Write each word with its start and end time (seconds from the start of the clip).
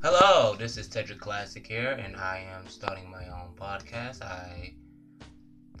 Hello, 0.00 0.54
this 0.54 0.76
is 0.76 0.86
Tedrick 0.86 1.18
Classic 1.18 1.66
here, 1.66 1.90
and 1.90 2.14
I 2.14 2.46
am 2.54 2.68
starting 2.68 3.10
my 3.10 3.24
own 3.24 3.48
podcast. 3.56 4.22
I 4.22 4.74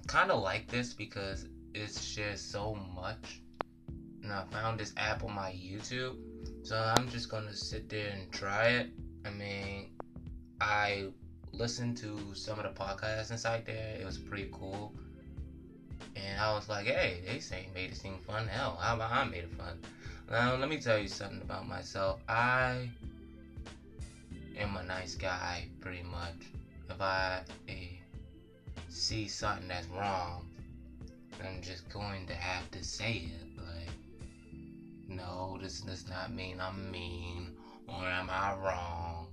kind 0.08 0.32
of 0.32 0.42
like 0.42 0.66
this 0.66 0.92
because 0.92 1.46
it 1.72 1.94
shares 1.94 2.40
so 2.40 2.74
much, 2.96 3.42
and 4.24 4.32
I 4.32 4.42
found 4.50 4.80
this 4.80 4.92
app 4.96 5.22
on 5.22 5.32
my 5.32 5.52
YouTube, 5.52 6.16
so 6.64 6.76
I'm 6.96 7.08
just 7.10 7.30
gonna 7.30 7.54
sit 7.54 7.88
there 7.88 8.08
and 8.08 8.28
try 8.32 8.70
it. 8.70 8.90
I 9.24 9.30
mean, 9.30 9.90
I 10.60 11.10
listened 11.52 11.96
to 11.98 12.34
some 12.34 12.58
of 12.58 12.64
the 12.64 12.70
podcasts 12.70 13.30
inside 13.30 13.66
there, 13.66 13.98
it 14.00 14.04
was 14.04 14.18
pretty 14.18 14.48
cool. 14.50 14.96
And 16.16 16.40
I 16.40 16.52
was 16.54 16.68
like, 16.68 16.86
hey, 16.86 17.22
they 17.24 17.38
say 17.38 17.68
made 17.72 17.92
it 17.92 17.96
seem 17.96 18.18
fun. 18.18 18.48
Hell, 18.48 18.80
how 18.82 18.96
about 18.96 19.12
I 19.12 19.22
made 19.26 19.44
it 19.44 19.52
fun? 19.52 19.78
Now, 20.28 20.56
let 20.56 20.68
me 20.68 20.80
tell 20.80 20.98
you 20.98 21.06
something 21.06 21.40
about 21.40 21.68
myself. 21.68 22.20
I 22.28 22.90
a 24.78 24.84
nice 24.84 25.14
guy, 25.14 25.66
pretty 25.80 26.02
much. 26.02 26.46
If 26.88 27.00
I 27.00 27.40
eh, 27.68 27.98
see 28.88 29.26
something 29.26 29.68
that's 29.68 29.86
wrong, 29.88 30.48
I'm 31.44 31.60
just 31.62 31.88
going 31.90 32.26
to 32.26 32.34
have 32.34 32.70
to 32.70 32.84
say 32.84 33.30
it. 33.32 33.58
Like, 33.58 33.94
no, 35.08 35.58
this 35.60 35.80
does 35.80 36.08
not 36.08 36.32
mean 36.32 36.60
I'm 36.60 36.90
mean, 36.90 37.56
or 37.88 38.04
am 38.04 38.30
I 38.30 38.54
wrong? 38.54 39.26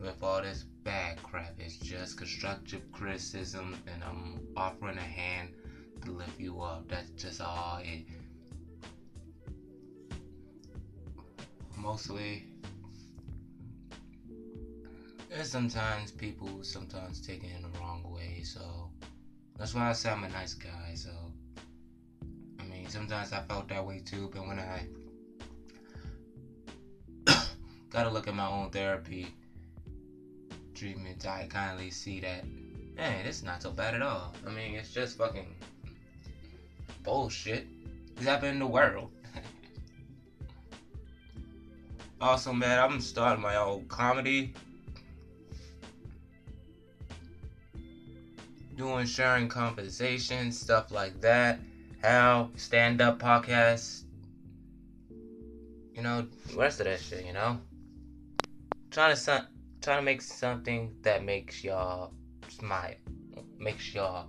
With 0.00 0.22
all 0.22 0.42
this 0.42 0.64
bad 0.82 1.22
crap, 1.22 1.54
it's 1.58 1.76
just 1.76 2.18
constructive 2.18 2.82
criticism, 2.92 3.76
and 3.86 4.02
I'm 4.04 4.40
offering 4.56 4.98
a 4.98 5.00
hand 5.00 5.50
to 6.04 6.10
lift 6.10 6.38
you 6.38 6.60
up. 6.60 6.88
That's 6.88 7.10
just 7.10 7.40
all 7.40 7.78
it 7.82 8.06
mostly. 11.86 12.44
And 15.30 15.46
sometimes 15.46 16.10
people 16.10 16.50
sometimes 16.62 17.20
take 17.20 17.44
it 17.44 17.50
in 17.54 17.62
the 17.62 17.78
wrong 17.78 18.02
way 18.12 18.42
so 18.42 18.90
that's 19.58 19.74
why 19.74 19.90
i 19.90 19.92
say 19.92 20.10
i'm 20.10 20.24
a 20.24 20.28
nice 20.28 20.54
guy 20.54 20.94
so 20.94 21.10
i 22.58 22.64
mean 22.64 22.88
sometimes 22.88 23.32
i 23.32 23.40
felt 23.42 23.68
that 23.68 23.84
way 23.84 24.00
too 24.00 24.30
but 24.32 24.46
when 24.46 24.58
i 24.58 24.86
gotta 27.90 28.08
look 28.08 28.26
at 28.28 28.34
my 28.34 28.48
own 28.48 28.70
therapy 28.70 29.26
treatment 30.74 31.26
i 31.26 31.46
kindly 31.50 31.90
see 31.90 32.18
that 32.20 32.44
man 32.96 33.26
it's 33.26 33.42
not 33.42 33.62
so 33.62 33.70
bad 33.70 33.94
at 33.94 34.02
all. 34.02 34.34
I 34.46 34.50
mean 34.50 34.74
it's 34.74 34.92
just 34.92 35.18
fucking 35.18 35.54
bullshit. 37.02 37.66
It's 38.16 38.24
happening 38.24 38.54
in 38.54 38.58
the 38.60 38.66
world 38.66 39.10
Also, 42.20 42.52
man, 42.52 42.78
I'm 42.78 43.00
starting 43.00 43.42
my 43.42 43.56
own 43.56 43.86
comedy. 43.88 44.54
Doing 48.76 49.06
sharing 49.06 49.48
conversations, 49.48 50.58
stuff 50.58 50.90
like 50.90 51.20
that. 51.20 51.60
How 52.02 52.50
stand 52.56 53.00
up 53.00 53.18
podcasts. 53.18 54.04
You 55.94 56.02
know, 56.02 56.26
rest 56.54 56.80
of 56.80 56.86
that 56.86 57.00
shit, 57.00 57.24
you 57.26 57.32
know? 57.32 57.58
Trying 58.90 59.14
to 59.14 59.16
son- 59.16 59.48
trying 59.82 59.98
to 59.98 60.02
make 60.02 60.20
something 60.22 60.94
that 61.02 61.24
makes 61.24 61.64
y'all 61.64 62.12
smile. 62.48 62.94
Makes 63.58 63.94
y'all 63.94 64.28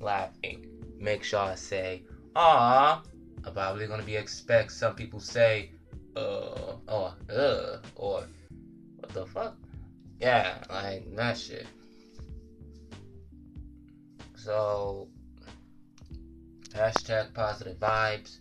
laughing. 0.00 0.66
Makes 0.98 1.32
y'all 1.32 1.56
say, 1.56 2.02
ah. 2.34 3.02
I'm 3.44 3.52
probably 3.52 3.86
gonna 3.86 4.02
be 4.02 4.16
expect 4.16 4.72
some 4.72 4.94
people 4.94 5.20
say, 5.20 5.70
uh, 6.16 6.76
or 6.88 7.14
uh, 7.30 7.76
or 7.94 8.24
what 8.96 9.12
the 9.12 9.26
fuck? 9.26 9.56
Yeah, 10.18 10.62
like 10.70 11.14
that 11.14 11.36
shit. 11.36 11.66
So, 14.36 15.08
hashtag 16.70 17.34
positive 17.34 17.78
vibes. 17.78 18.38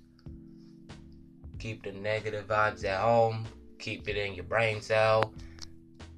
Keep 1.59 1.83
the 1.83 1.91
negative 1.91 2.47
vibes 2.47 2.85
at 2.85 3.01
home. 3.01 3.45
Keep 3.79 4.07
it 4.07 4.17
in 4.17 4.35
your 4.35 4.45
brain 4.45 4.81
cell. 4.81 5.33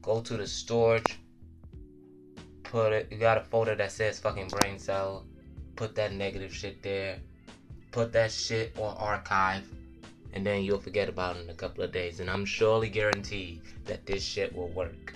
Go 0.01 0.21
to 0.21 0.37
the 0.37 0.47
storage. 0.47 1.19
Put 2.63 2.93
it. 2.93 3.07
You 3.11 3.17
got 3.17 3.37
a 3.37 3.41
folder 3.41 3.75
that 3.75 3.91
says 3.91 4.19
fucking 4.19 4.49
brain 4.49 4.77
cell. 4.77 5.25
Put 5.75 5.95
that 5.95 6.13
negative 6.13 6.53
shit 6.53 6.83
there. 6.83 7.19
Put 7.91 8.11
that 8.13 8.31
shit 8.31 8.77
on 8.77 8.95
archive 8.97 9.63
and 10.37 10.45
then 10.45 10.63
you'll 10.63 10.79
forget 10.79 11.09
about 11.09 11.35
it 11.35 11.41
in 11.41 11.49
a 11.49 11.53
couple 11.55 11.83
of 11.83 11.91
days. 11.91 12.19
And 12.19 12.29
I'm 12.29 12.45
surely 12.45 12.89
guaranteed 12.89 13.63
that 13.85 14.05
this 14.05 14.23
shit 14.23 14.55
will 14.55 14.69
work. 14.69 15.15